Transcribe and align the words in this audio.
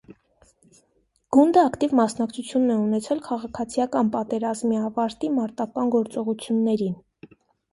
Գունդը 1.35 1.61
ակտիվ 1.65 1.93
մասնակցություն 1.99 2.65
է 2.77 2.77
ունեցել 2.85 3.21
քաղաքացիական 3.27 4.09
պատերազմի 4.17 4.81
ավարտի 4.87 5.31
մարտական 5.37 5.93
գործողություններին։ 5.99 6.99